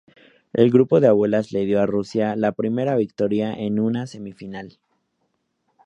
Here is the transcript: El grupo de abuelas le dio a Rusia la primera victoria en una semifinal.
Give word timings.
El 0.53 0.71
grupo 0.71 0.99
de 0.99 1.05
abuelas 1.05 1.51
le 1.51 1.63
dio 1.65 1.79
a 1.79 1.85
Rusia 1.85 2.35
la 2.35 2.53
primera 2.53 2.95
victoria 2.95 3.53
en 3.53 3.79
una 3.79 4.07
semifinal. 4.07 4.79